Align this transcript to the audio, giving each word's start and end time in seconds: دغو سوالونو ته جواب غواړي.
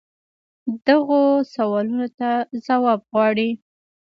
دغو 0.87 1.21
سوالونو 1.53 2.07
ته 2.17 2.29
جواب 2.65 2.99
غواړي. 3.11 3.49